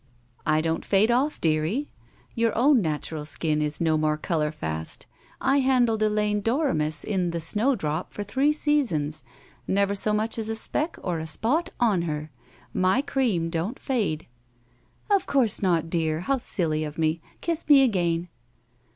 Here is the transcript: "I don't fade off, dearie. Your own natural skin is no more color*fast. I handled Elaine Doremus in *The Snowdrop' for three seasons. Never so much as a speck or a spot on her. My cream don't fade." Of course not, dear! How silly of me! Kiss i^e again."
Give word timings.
"I 0.47 0.61
don't 0.61 0.83
fade 0.83 1.11
off, 1.11 1.39
dearie. 1.39 1.91
Your 2.33 2.57
own 2.57 2.81
natural 2.81 3.23
skin 3.23 3.61
is 3.61 3.79
no 3.79 3.99
more 3.99 4.17
color*fast. 4.17 5.05
I 5.39 5.59
handled 5.59 6.01
Elaine 6.01 6.41
Doremus 6.41 7.03
in 7.03 7.29
*The 7.29 7.39
Snowdrop' 7.39 8.11
for 8.11 8.23
three 8.23 8.51
seasons. 8.51 9.23
Never 9.67 9.93
so 9.93 10.11
much 10.11 10.39
as 10.39 10.49
a 10.49 10.55
speck 10.55 10.97
or 11.03 11.19
a 11.19 11.27
spot 11.27 11.69
on 11.79 12.01
her. 12.09 12.31
My 12.73 13.03
cream 13.03 13.51
don't 13.51 13.77
fade." 13.77 14.25
Of 15.11 15.27
course 15.27 15.61
not, 15.61 15.87
dear! 15.91 16.21
How 16.21 16.39
silly 16.39 16.83
of 16.83 16.97
me! 16.97 17.21
Kiss 17.41 17.63
i^e 17.69 17.83
again." 17.85 18.27